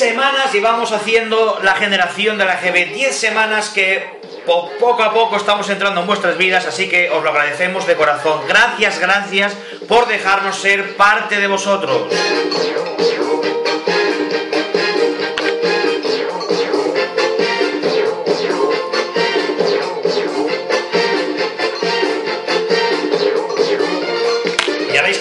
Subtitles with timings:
[0.00, 2.92] semanas llevamos haciendo la generación de la GB.
[2.94, 4.02] 10 semanas que
[4.46, 7.94] po- poco a poco estamos entrando en vuestras vidas, así que os lo agradecemos de
[7.94, 8.40] corazón.
[8.48, 9.52] Gracias, gracias
[9.86, 12.02] por dejarnos ser parte de vosotros.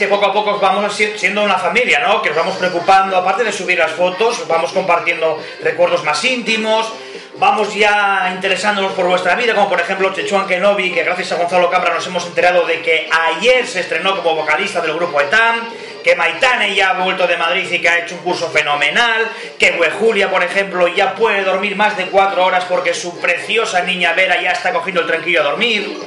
[0.09, 2.21] Poco a poco vamos si- siendo una familia, ¿no?
[2.21, 6.91] Que nos vamos preocupando, aparte de subir las fotos, vamos compartiendo recuerdos más íntimos,
[7.37, 11.69] vamos ya interesándonos por vuestra vida, como por ejemplo Chechuan Kenobi, que gracias a Gonzalo
[11.69, 15.69] Cabra nos hemos enterado de que ayer se estrenó como vocalista del grupo ETAM,
[16.03, 19.71] que Maitane ya ha vuelto de Madrid y que ha hecho un curso fenomenal, que
[19.99, 24.41] Julia, por ejemplo, ya puede dormir más de cuatro horas porque su preciosa niña Vera
[24.41, 25.97] ya está cogiendo el tranquillo a dormir.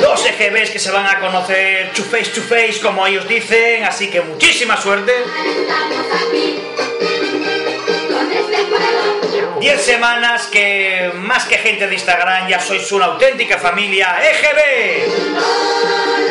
[0.00, 4.08] Dos EGBs que se van a conocer to face to face, como ellos dicen, así
[4.08, 5.12] que muchísima suerte.
[5.12, 6.60] Estamos aquí
[8.08, 9.60] con este juego.
[9.60, 16.27] 10 semanas que más que gente de Instagram ya sois una auténtica familia EGB.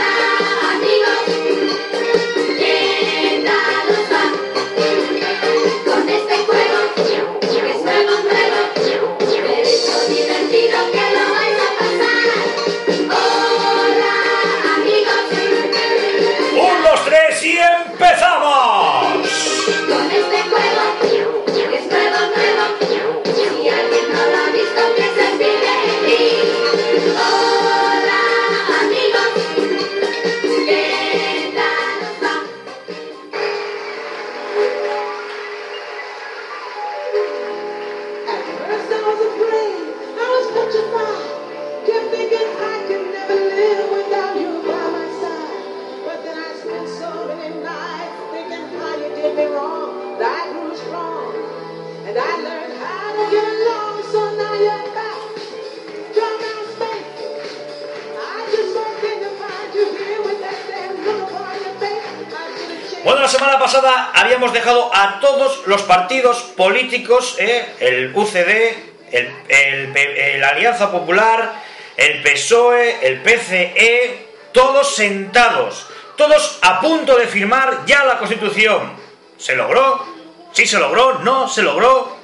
[63.85, 71.53] Habíamos dejado a todos los partidos políticos, eh, el UCD, el Alianza Popular,
[71.97, 78.93] el PSOE, el PCE, todos sentados, todos a punto de firmar ya la Constitución.
[79.37, 80.05] ¿Se logró?
[80.51, 81.19] ¿Sí se logró?
[81.19, 82.15] ¿No se logró?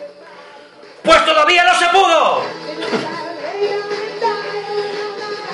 [1.03, 2.43] ¡Pues todavía no se pudo!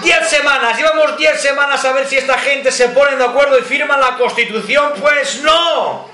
[0.10, 3.62] Diez semanas, llevamos diez semanas a ver si esta gente se pone de acuerdo y
[3.62, 4.94] firma la Constitución.
[5.00, 6.10] Pues no.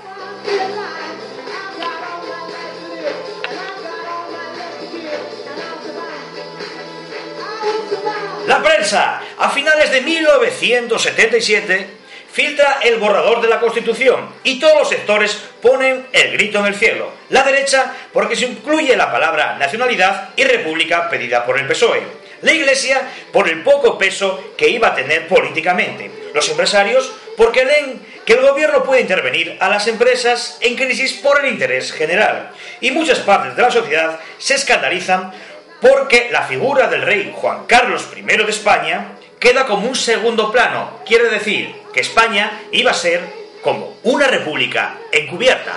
[8.46, 11.88] La prensa, a finales de 1977,
[12.30, 16.74] filtra el borrador de la Constitución y todos los sectores ponen el grito en el
[16.74, 17.12] cielo.
[17.30, 22.25] La derecha porque se incluye la palabra nacionalidad y república pedida por el PSOE.
[22.42, 23.02] La Iglesia
[23.32, 26.10] por el poco peso que iba a tener políticamente.
[26.34, 31.44] Los empresarios porque leen que el gobierno puede intervenir a las empresas en crisis por
[31.44, 32.50] el interés general.
[32.80, 35.32] Y muchas partes de la sociedad se escandalizan
[35.80, 41.00] porque la figura del rey Juan Carlos I de España queda como un segundo plano.
[41.06, 43.20] Quiere decir que España iba a ser
[43.62, 45.76] como una república encubierta.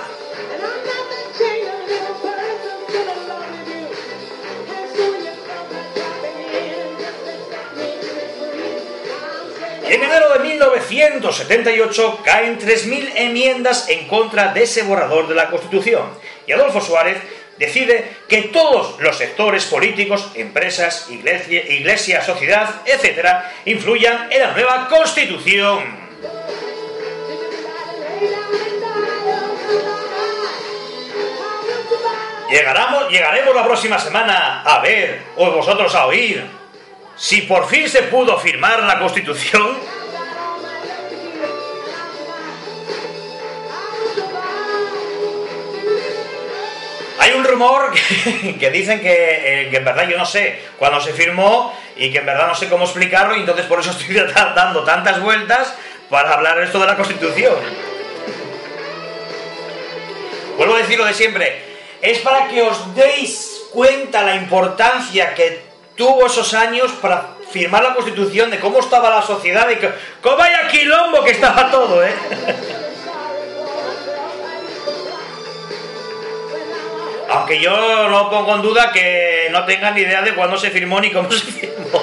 [9.90, 16.04] En enero de 1978 caen 3.000 enmiendas en contra de ese borrador de la Constitución
[16.46, 17.20] y Adolfo Suárez
[17.58, 23.26] decide que todos los sectores políticos, empresas, iglesia, iglesia sociedad, etc.,
[23.64, 25.82] influyan en la nueva Constitución.
[32.48, 36.59] Llegaremos, llegaremos la próxima semana a ver, o vosotros a oír,
[37.20, 39.78] si por fin se pudo firmar la Constitución.
[47.18, 47.92] Hay un rumor
[48.58, 52.18] que, dicen que, eh, que en verdad yo no sé cuándo se firmó y que
[52.18, 55.74] en verdad no sé cómo explicarlo y entonces por eso estoy da- dando tantas vueltas
[56.08, 57.56] para hablar esto de la Constitución.
[60.56, 61.62] Vuelvo a decir lo de siempre,
[62.00, 65.69] es para que os deis cuenta la importancia que
[66.00, 69.90] tuvo esos años para firmar la Constitución, de cómo estaba la sociedad, y que,
[70.22, 72.14] cómo vaya quilombo que estaba todo, ¿eh?
[77.28, 80.98] Aunque yo no pongo en duda que no tengan ni idea de cuándo se firmó
[81.02, 82.00] ni cómo se firmó.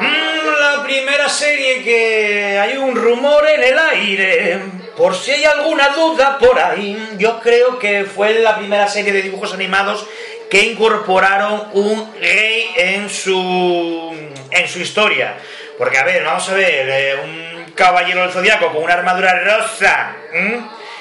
[0.00, 4.60] Mm, la primera serie que hay un rumor en el aire.
[4.96, 9.22] Por si hay alguna duda por ahí, yo creo que fue la primera serie de
[9.22, 10.06] dibujos animados
[10.50, 14.12] que incorporaron un gay en su
[14.50, 15.36] en su historia.
[15.76, 20.12] Porque a ver, vamos a ver, eh, un caballero del zodiaco con una armadura rosa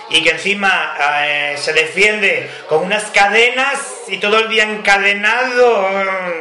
[0.10, 0.96] y que encima
[1.26, 5.90] eh, se defiende con unas cadenas y todo el día encadenado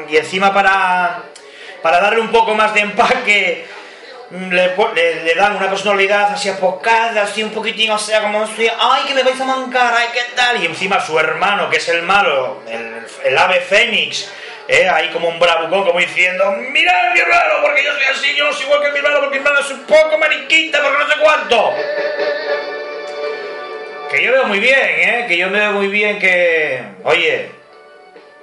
[0.09, 1.23] y encima para
[1.83, 3.67] para darle un poco más de empaque,
[4.31, 4.75] mm, le,
[5.25, 9.15] le- dan una personalidad así apocada, así un poquitín, o sea, como así, ay, que
[9.15, 10.61] me vais a mancar, ay, qué tal.
[10.61, 12.62] Y encima su hermano, que es el malo,
[13.25, 14.29] el ave fénix,
[14.69, 18.45] eh, ahí como un bravucón, como diciendo, mirad mi hermano, porque yo soy así, yo
[18.45, 21.09] no soy igual que mi hermano, porque mi hermano es un poco mariquita, porque no
[21.09, 21.75] sé cuánto.
[24.11, 25.25] Que yo veo muy bien, ¿eh?
[25.29, 26.83] Que yo veo muy bien que...
[27.05, 27.51] Oye,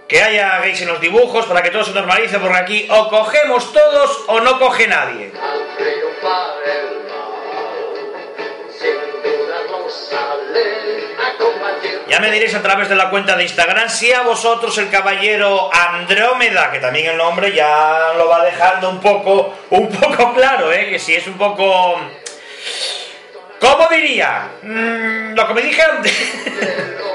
[0.07, 3.73] que haya gays en los dibujos para que todo se normalice, porque aquí o cogemos
[3.73, 5.31] todos o no coge nadie.
[8.77, 11.12] Sin dudarlo salen a combatir.
[12.07, 15.69] Ya me diréis a través de la cuenta de Instagram si a vosotros el caballero
[15.73, 20.89] Andrómeda, que también el nombre ya lo va dejando un poco, un poco claro, ¿eh?
[20.89, 21.99] que si es un poco...
[23.59, 24.49] ¿Cómo diría?
[24.61, 26.13] Mm, lo que me dije antes.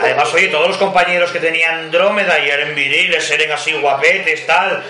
[0.00, 4.82] Además, oye, todos los compañeros que tenían Andrómeda y eran viriles, eran así guapetes, tal.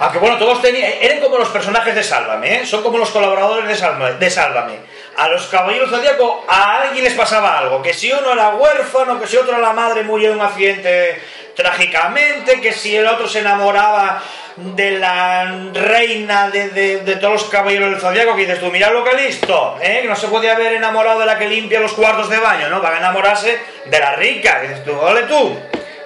[0.00, 2.66] Aunque bueno, todos tenían, eran como los personajes de Sálvame, ¿eh?
[2.66, 4.76] Son como los colaboradores de Sálvame.
[5.16, 7.82] A los caballeros zodíaco a alguien les pasaba algo.
[7.82, 11.20] Que si uno era huérfano, que si otro la madre murió en un accidente
[11.62, 14.22] trágicamente, que si el otro se enamoraba
[14.56, 18.90] de la reina de, de- de todos los caballeros del zodiaco, que dices tú, mira
[18.90, 19.98] lo que listo, ¿eh?
[20.02, 22.80] que no se podía haber enamorado de la que limpia los cuartos de baño, ¿no?
[22.80, 25.56] Van a enamorarse de la rica, dices tú, ole tú.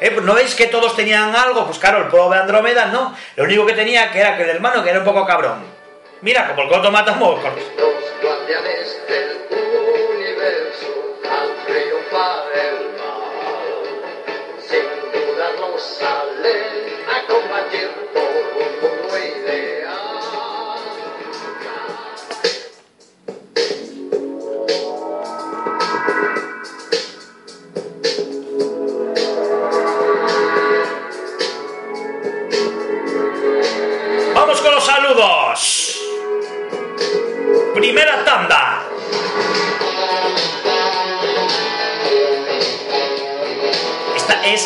[0.00, 0.10] ¿Eh?
[0.10, 1.64] Pues ¿No veis que todos tenían algo?
[1.66, 3.14] Pues claro, el pobre Andrómeda no.
[3.36, 5.64] Lo único que tenía que era que el hermano que era un poco cabrón.
[6.22, 7.52] Mira, como el coto mata moscos.
[7.78, 9.46] Los guardianes del
[15.82, 19.31] dudarlo salen a combatir por un mundo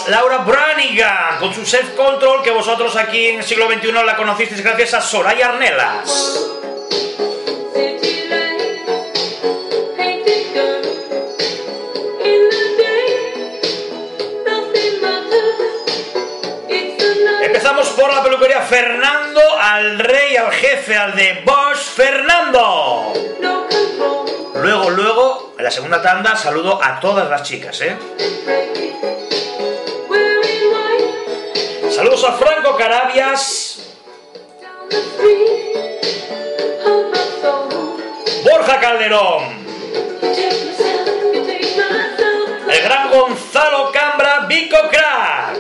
[0.09, 4.95] Laura Branigan con su self-control que vosotros aquí en el siglo XXI la conocisteis gracias
[4.95, 6.47] a Soraya Arnelas.
[17.43, 23.13] Empezamos por la peluquería Fernando, al rey, al jefe, al de Bosch, Fernando.
[24.55, 27.97] Luego, luego, en la segunda tanda, saludo a todas las chicas, ¿eh?
[31.97, 33.79] Saludos a Franco Carabias.
[38.45, 39.67] Borja Calderón,
[42.71, 45.57] el gran Gonzalo Cambra, Vico Crack.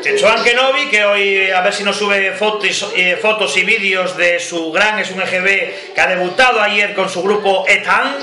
[0.00, 4.38] Chechoan Kenobi, que hoy a ver si nos sube fotos, eh, fotos y vídeos de
[4.38, 8.14] su gran es un EGB que ha debutado ayer con su grupo Etan.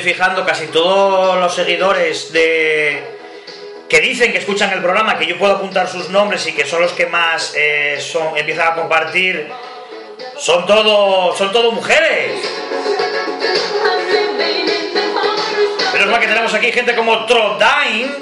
[0.00, 3.02] Fijando, casi todos los seguidores de,
[3.88, 6.82] que dicen que escuchan el programa, que yo puedo apuntar sus nombres y que son
[6.82, 9.48] los que más eh, son, empiezan a compartir,
[10.38, 12.32] son todo, son todo mujeres.
[14.84, 15.92] Forest.
[15.92, 18.12] Menos mal que tenemos aquí gente como Trodain,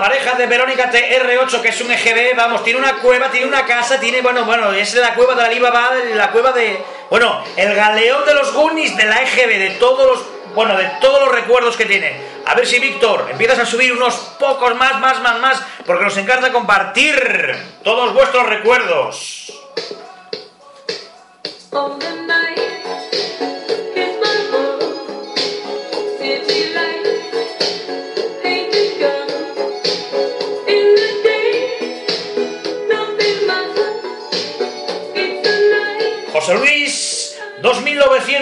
[0.00, 4.00] pareja de Verónica TR8, que es un EGB, vamos, tiene una cueva, tiene una casa,
[4.00, 8.24] tiene, bueno, bueno, es la cueva de la Alibaba, la cueva de, bueno, el galeón
[8.24, 11.84] de los Goonies de la EGB, de todos los, bueno, de todos los recuerdos que
[11.84, 12.16] tiene.
[12.46, 16.16] A ver si, Víctor, empiezas a subir unos pocos más, más, más, más, porque nos
[16.16, 19.52] encanta compartir todos vuestros recuerdos.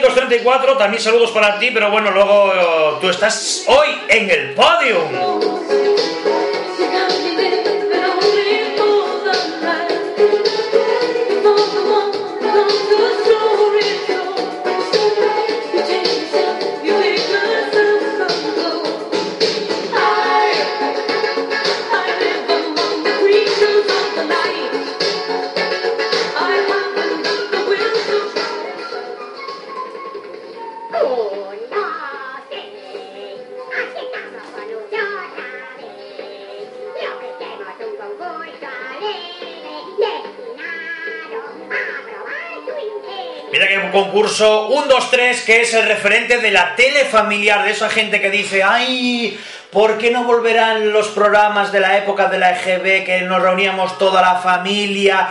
[0.01, 5.58] 2934, también saludos para ti, pero bueno, luego eh, tú estás hoy en el podium.
[44.39, 48.21] Concurso 1, 2, 3, que es el referente de la tele familiar, de esa gente
[48.21, 49.39] que dice, ay,
[49.71, 53.99] ¿por qué no volverán los programas de la época de la EGB que nos reuníamos
[53.99, 55.29] toda la familia?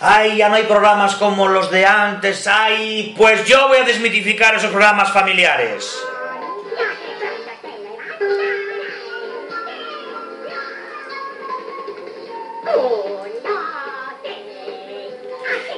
[0.00, 4.54] Ay, ya no hay programas como los de antes, ay, pues yo voy a desmitificar
[4.54, 5.94] esos programas familiares.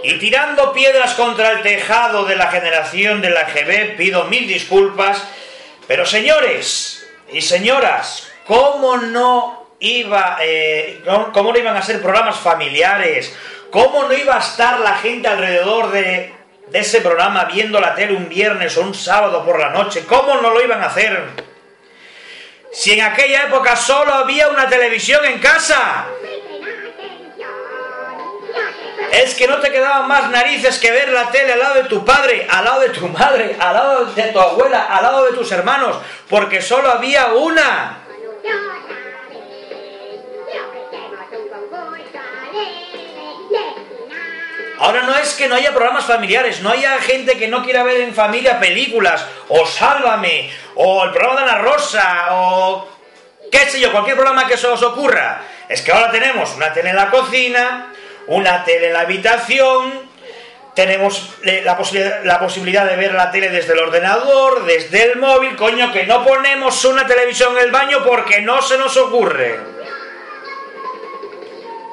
[0.09, 5.23] Y tirando piedras contra el tejado de la generación de la EGB, pido mil disculpas,
[5.87, 11.03] pero señores y señoras, ¿cómo no iba, eh,
[11.35, 13.37] cómo no iban a ser programas familiares?
[13.71, 16.33] ¿Cómo no iba a estar la gente alrededor de,
[16.69, 20.07] de ese programa viendo la tele un viernes o un sábado por la noche?
[20.07, 21.23] ¿Cómo no lo iban a hacer?
[22.73, 26.07] Si en aquella época solo había una televisión en casa.
[29.19, 32.05] Es que no te quedaban más narices que ver la tele al lado de tu
[32.05, 35.51] padre, al lado de tu madre, al lado de tu abuela, al lado de tus
[35.51, 35.97] hermanos,
[36.29, 37.99] porque solo había una.
[44.79, 48.03] Ahora no es que no haya programas familiares, no haya gente que no quiera ver
[48.03, 52.87] en familia películas, o Sálvame, o el programa de Ana Rosa, o
[53.51, 55.43] qué sé yo, cualquier programa que se os ocurra.
[55.69, 57.93] Es que ahora tenemos una tele en la cocina,
[58.29, 60.09] una tele en la habitación,
[60.75, 65.19] tenemos eh, la, posibilidad, la posibilidad de ver la tele desde el ordenador, desde el
[65.19, 69.59] móvil, coño, que no ponemos una televisión en el baño porque no se nos ocurre.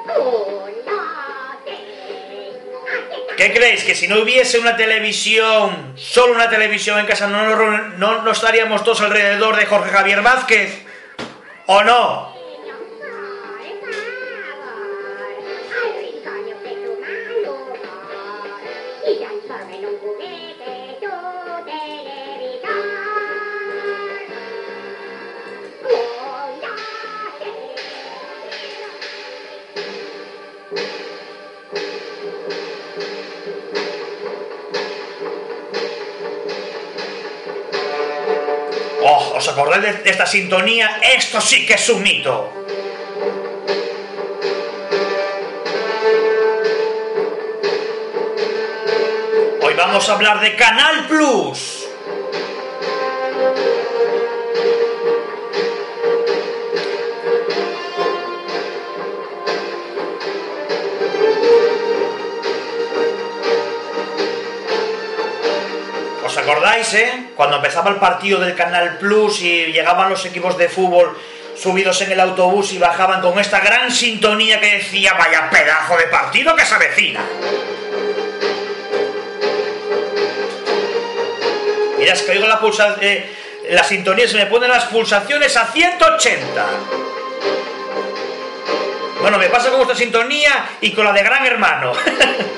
[0.06, 0.56] No.
[3.38, 3.84] ¿Qué creéis?
[3.84, 7.56] ¿Que si no hubiese una televisión, solo una televisión en casa, no
[7.98, 10.86] no nos estaríamos todos alrededor de Jorge Javier Vázquez?
[11.66, 12.35] ¿O no?
[39.56, 41.00] Acordáis de, esta sintonía?
[41.02, 42.52] Esto sí que es un mito.
[49.62, 51.88] Hoy vamos a hablar de Canal Plus.
[66.26, 67.25] ¿Os acordáis, eh?
[67.36, 71.18] Cuando empezaba el partido del Canal Plus y llegaban los equipos de fútbol
[71.56, 76.06] subidos en el autobús y bajaban con esta gran sintonía que decía, vaya pedazo de
[76.06, 77.22] partido que se avecina.
[81.98, 83.30] Mira, es que oigo la, pulsa, eh,
[83.70, 86.66] la sintonía, se me ponen las pulsaciones a 180.
[89.22, 91.94] Bueno, me pasa con esta sintonía y con la de Gran Hermano.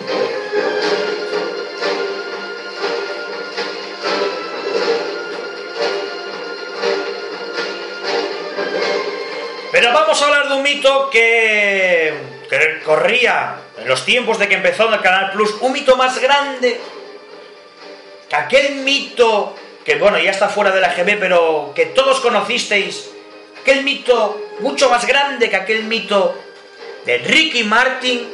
[10.01, 12.13] vamos a hablar de un mito que,
[12.85, 16.79] corría en los tiempos de que empezó el Canal Plus, un mito más grande
[18.29, 23.09] que aquel mito que, bueno, ya está fuera de la GB, pero que todos conocisteis,
[23.61, 26.35] aquel mito mucho más grande que aquel mito
[27.05, 28.33] de Ricky Martin.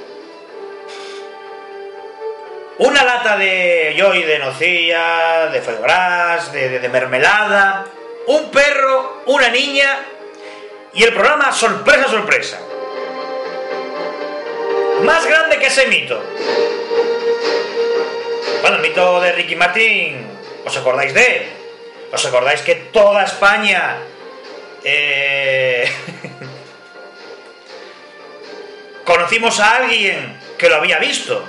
[2.80, 7.86] Una lata de yoy de nocilla, de foie gras, de, de- de mermelada,
[8.26, 10.00] un perro, una niña
[10.94, 12.60] y el programa Sorpresa, Sorpresa.
[15.04, 16.22] Más grande que ese mito.
[18.62, 20.26] Bueno, el mito de Ricky Martin,
[20.66, 21.44] ¿os acordáis de él?
[22.12, 23.98] ¿Os acordáis que toda España...
[24.84, 25.92] eh,
[29.06, 31.44] conocimos a alguien que lo había visto?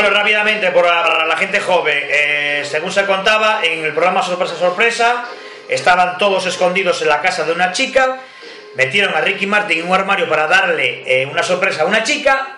[0.00, 5.24] Bueno, rápidamente, para la gente joven, eh, según se contaba, en el programa Sorpresa Sorpresa,
[5.68, 8.16] estaban todos escondidos en la casa de una chica,
[8.76, 12.56] metieron a Ricky Martin en un armario para darle eh, una sorpresa a una chica,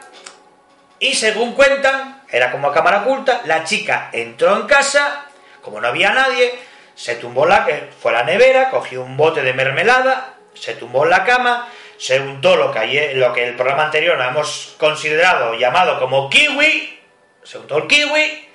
[1.01, 5.27] y según cuentan, era como a cámara oculta, la chica entró en casa,
[5.63, 6.55] como no había nadie,
[6.95, 11.03] se tumbó la, eh, fue a la nevera, cogió un bote de mermelada, se tumbó
[11.03, 15.55] en la cama, se untó lo que, ayer- lo que el programa anterior hemos considerado
[15.55, 17.01] llamado como kiwi,
[17.45, 18.49] se untó el kiwi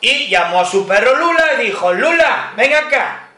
[0.00, 3.28] y llamó a su perro Lula y dijo, Lula, ven acá,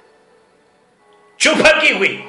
[1.37, 2.27] chupa el kiwi.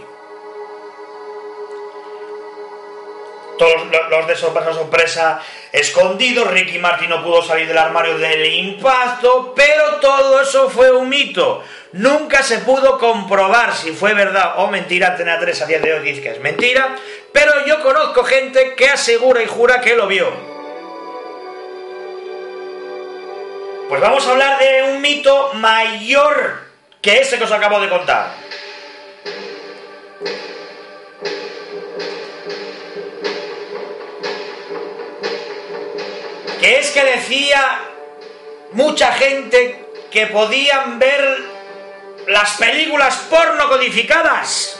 [3.57, 9.53] Todos los, de sorpresa sorpresa escondidos, Ricky Martin no pudo salir del armario del impacto,
[9.55, 11.63] pero todo eso fue un mito.
[11.91, 15.09] Nunca se pudo comprobar si fue verdad o mentira.
[15.09, 16.95] Antena 3 a día de hoy dice que es mentira,
[17.31, 20.50] pero yo conozco gente que asegura y jura que lo vio.
[23.91, 26.61] Pues vamos a hablar de un mito mayor
[27.01, 28.33] que ese que os acabo de contar.
[36.61, 37.81] Que es que decía
[38.71, 41.39] mucha gente que podían ver
[42.27, 44.79] las películas porno codificadas.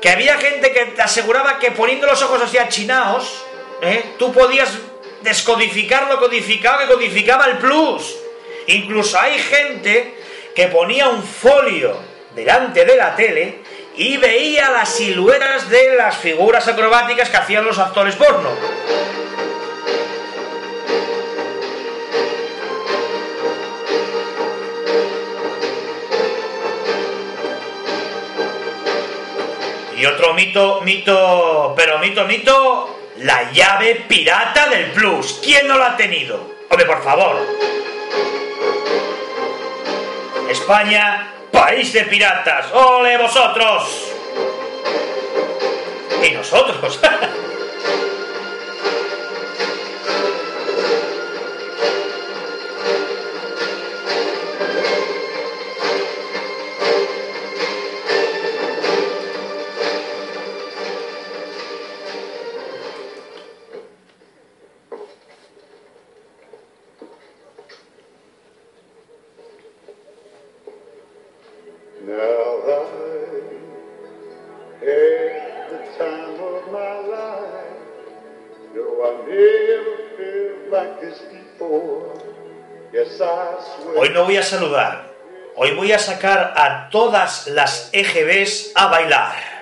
[0.00, 3.44] Que había gente que te aseguraba que poniendo los ojos así achinados,
[3.80, 4.16] ¿eh?
[4.18, 4.76] tú podías
[5.26, 8.16] descodificar lo codificado que codificaba el plus.
[8.68, 10.14] Incluso hay gente
[10.54, 11.98] que ponía un folio
[12.34, 13.58] delante de la tele
[13.96, 18.50] y veía las siluetas de las figuras acrobáticas que hacían los actores porno.
[29.96, 35.40] Y otro mito, mito, pero mito, mito, la llave pirata del Plus.
[35.42, 36.54] ¿Quién no la ha tenido?
[36.68, 37.36] Hombre, por favor.
[40.50, 42.72] España, país de piratas.
[42.72, 44.12] ¡Ole vosotros!
[46.22, 47.00] Y nosotros.
[83.96, 85.06] Hoy no voy a saludar.
[85.56, 89.55] Hoy voy a sacar a todas las EGBs a bailar.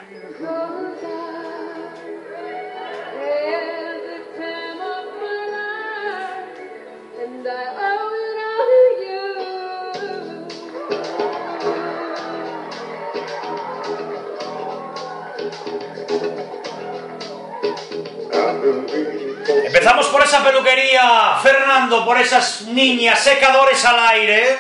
[22.05, 24.59] Por esas niñas secadores al aire.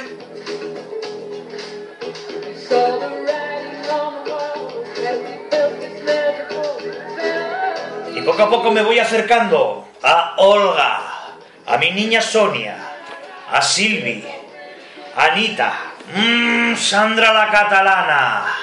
[8.15, 11.01] Y poco a poco me voy acercando a Olga,
[11.67, 12.79] a mi niña Sonia,
[13.53, 14.25] a Silvi,
[15.15, 15.73] a Anita,
[16.15, 18.55] mmm, Sandra la catalana.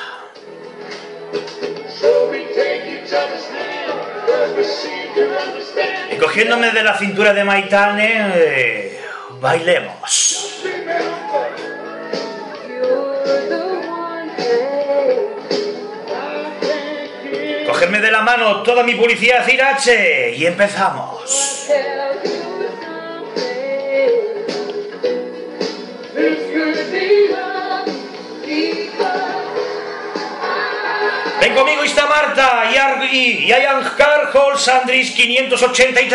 [6.12, 9.02] Y cogiéndome de la cintura de Maitane, eh,
[9.40, 10.62] bailemos.
[17.66, 21.62] Cogerme de la mano toda mi policía Cirache y empezamos.
[31.42, 32.70] Ven conmigo está Marta
[33.12, 36.12] y, Ian Carhol Sandris 583.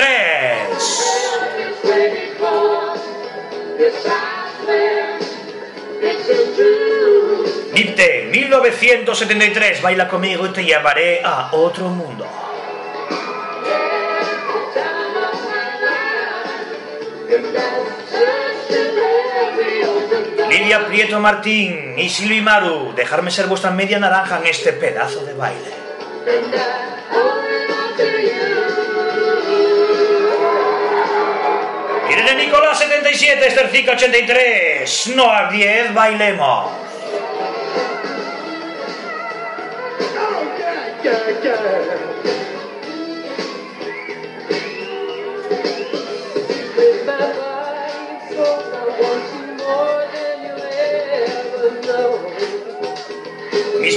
[7.72, 12.24] Nipte 1973, baila conmigo y te llevaré a otro mundo.
[20.66, 25.32] Lidia Prieto Martín y Silvi Maru, dejarme ser vuestra media naranja en este pedazo de
[25.32, 25.70] baile.
[32.10, 36.72] Irene Nicolás 77, Estercica 83, Noah 10, bailemos.
[41.04, 42.05] Yeah, yeah, yeah.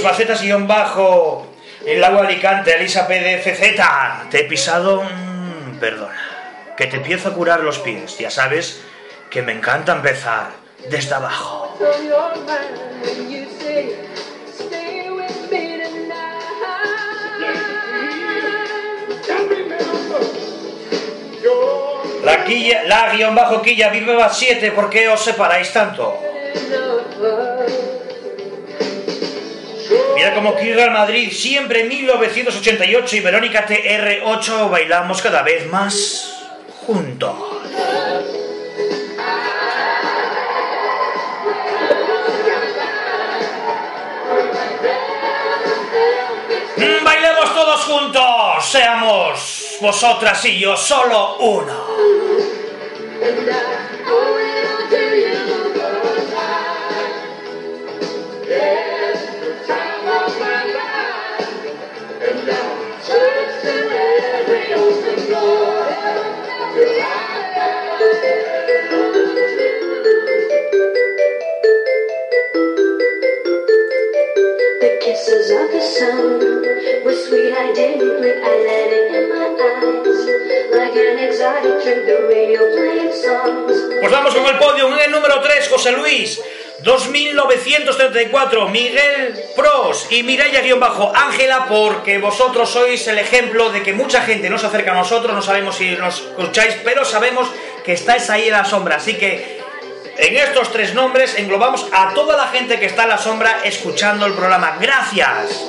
[0.00, 1.46] Mis facetas guion bajo,
[1.84, 5.02] el lago Alicante, Elisa PDFZ, te he pisado,
[5.78, 6.18] perdona,
[6.74, 8.80] que te empiezo a curar los pies, ya sabes
[9.28, 10.52] que me encanta empezar
[10.88, 11.76] desde abajo.
[22.24, 26.18] La quilla, la guion bajo quilla, viva 7, ¿por qué os separáis tanto?
[30.20, 36.34] Mira como al Madrid, siempre en 1988 y Verónica TR8 bailamos cada vez más
[36.86, 37.34] juntos.
[46.76, 48.22] Mm, Bailemos todos juntos,
[48.70, 51.86] seamos vosotras y yo solo uno.
[85.80, 86.38] José Luis.
[86.82, 94.58] 2934, Miguel Pros y Mireia-Ángela, porque vosotros sois el ejemplo de que mucha gente no
[94.58, 97.48] se acerca a nosotros, no sabemos si nos escucháis, pero sabemos
[97.82, 98.96] que estáis ahí en la sombra.
[98.96, 99.58] Así que
[100.18, 104.26] en estos tres nombres englobamos a toda la gente que está en la sombra escuchando
[104.26, 104.76] el programa.
[104.78, 105.64] Gracias.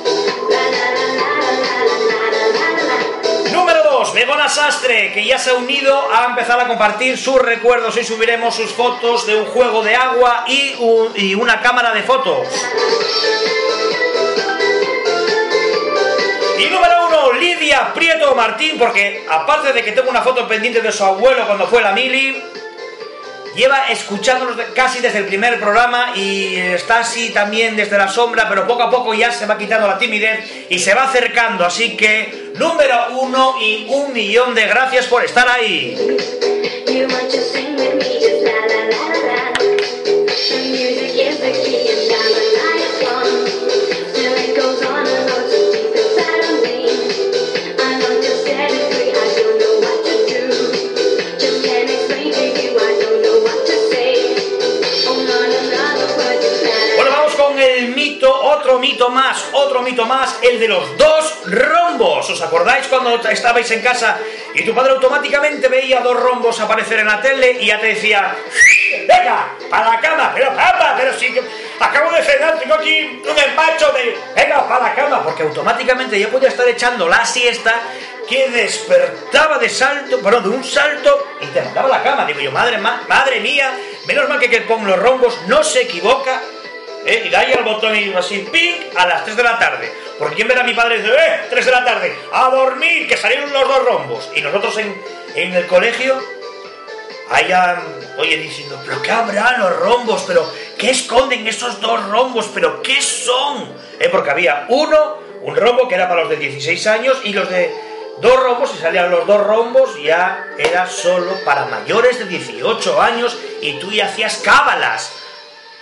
[3.52, 7.94] Número 2, Begona Sastre, que ya se ha unido a empezar a compartir sus recuerdos.
[7.96, 10.74] Hoy subiremos sus fotos de un juego de agua y,
[11.16, 12.48] y una cámara de fotos.
[16.58, 20.90] Y número 1, Lidia Prieto Martín, porque aparte de que tengo una foto pendiente de
[20.90, 22.42] su abuelo cuando fue la mili,
[23.54, 28.66] lleva escuchándonos casi desde el primer programa y está así también desde la sombra, pero
[28.66, 31.64] poco a poco ya se va quitando la timidez y se va acercando.
[31.64, 35.96] Así que, número uno y un millón de gracias por estar ahí.
[58.72, 62.30] Otro mito más, otro mito más, el de los dos rombos.
[62.30, 64.18] ¿Os acordáis cuando estabais en casa
[64.54, 68.34] y tu padre automáticamente veía dos rombos aparecer en la tele y ya te decía,
[69.06, 71.34] venga, para la cama, pero papá, pero si
[71.80, 76.28] acabo de cenar, tengo aquí un empacho de, venga, para la cama, porque automáticamente ya
[76.28, 77.74] podía estar echando la siesta
[78.26, 82.24] que despertaba de salto, bueno, de un salto y te mandaba a la cama.
[82.24, 83.70] Digo yo, madre, ma- madre mía,
[84.06, 86.40] menos mal que que pon los rombos no se equivoca
[87.06, 87.24] ¿eh?
[87.26, 88.74] y da ahí al botón y así, ¡ping!
[88.96, 89.92] a las 3 de la tarde.
[90.18, 91.40] Porque quien verá a mi padre y dice, ¡eh!
[91.50, 94.30] 3 de la tarde, a dormir, que salieron los dos rombos.
[94.34, 95.00] Y nosotros en,
[95.34, 96.20] en el colegio,
[97.30, 97.82] allá,
[98.18, 100.24] oye, diciendo, ¿pero qué habrá los rombos?
[100.26, 102.50] ¿Pero qué esconden esos dos rombos?
[102.54, 103.74] ¿Pero qué son?
[103.98, 104.08] ¿Eh?
[104.10, 107.74] Porque había uno, un rombo que era para los de 16 años y los de
[108.20, 113.36] dos rombos, y salían los dos rombos, ya era solo para mayores de 18 años
[113.60, 115.12] y tú ya hacías cábalas.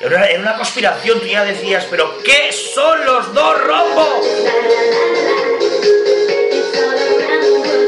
[0.00, 4.08] Era una conspiración, tú ya decías, pero ¿qué son los dos rombos?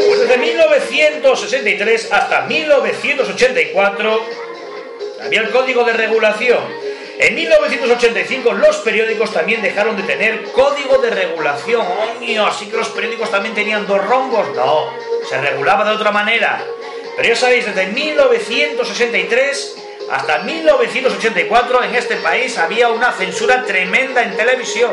[0.07, 4.27] Pues desde 1963 hasta 1984
[5.25, 6.61] había el código de regulación.
[7.19, 11.87] En 1985 los periódicos también dejaron de tener código de regulación.
[12.21, 12.47] ¡Oño!
[12.47, 14.55] Así que los periódicos también tenían dos rombos.
[14.55, 14.91] No,
[15.27, 16.63] se regulaba de otra manera.
[17.17, 19.82] Pero ya sabéis, desde 1963
[20.13, 24.93] hasta 1984 en este país había una censura tremenda en televisión.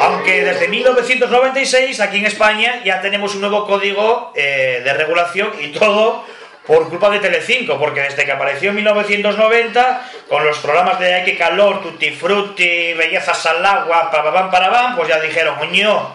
[0.00, 5.68] Aunque desde 1996 aquí en España ya tenemos un nuevo código eh, de regulación y
[5.72, 6.24] todo
[6.64, 11.24] por culpa de Telecinco, porque desde que apareció en 1990, con los programas de Ay
[11.24, 16.14] que calor, Tutti Frutti, Bellezas al agua, para parabam, pues ya dijeron, coño,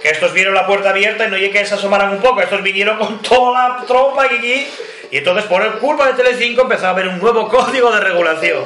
[0.00, 2.62] que estos vieron la puerta abierta y no llegué que se asomaran un poco, estos
[2.62, 4.68] vinieron con toda la tropa aquí,
[5.10, 8.62] y entonces por culpa de Telecinco empezó a haber un nuevo código de regulación.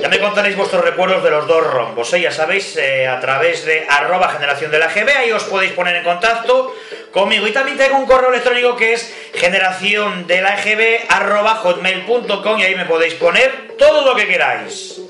[0.00, 2.20] Ya me contaréis vuestros recuerdos de los dos rombos, ¿eh?
[2.20, 5.96] ya sabéis, eh, a través de arroba generación de la GB, ahí os podéis poner
[5.96, 6.72] en contacto
[7.12, 7.46] conmigo.
[7.46, 10.56] Y también tengo un correo electrónico que es generación de la
[11.62, 15.00] hotmail.com y ahí me podéis poner todo lo que queráis.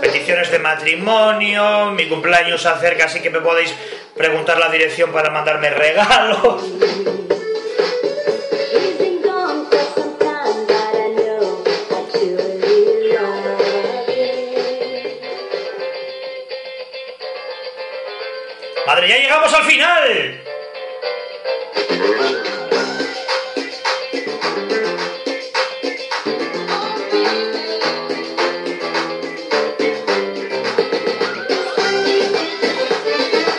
[0.00, 3.74] Peticiones de matrimonio, mi cumpleaños acerca, así que me podéis
[4.16, 6.62] preguntar la dirección para mandarme regalos.
[19.28, 20.40] Llegamos al final.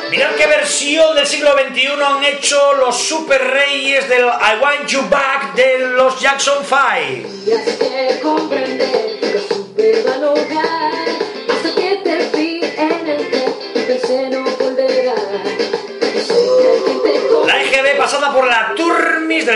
[0.09, 5.07] Mirad qué versión del siglo XXI han hecho los super reyes del I Want You
[5.07, 7.29] Back de los Jackson 5.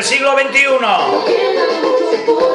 [0.03, 2.52] Siglo XXI.